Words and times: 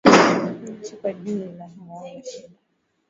anchi 0.73 0.95
kwa 0.95 1.13
jumla 1.13 1.67
hawana 1.69 2.23
shida 2.23 2.57